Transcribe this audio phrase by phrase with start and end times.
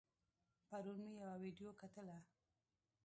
[0.67, 2.17] پرون مې يوه ويډيو کتله